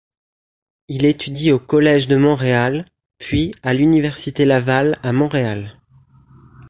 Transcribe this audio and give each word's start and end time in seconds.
Il 0.87 1.05
étudie 1.05 1.51
au 1.51 1.59
Collège 1.59 2.07
de 2.07 2.15
Montréal 2.15 2.85
puis 3.19 3.53
à 3.61 3.75
l'Université 3.75 4.45
Laval 4.45 4.97
à 5.03 5.13
Montréal. 5.13 5.77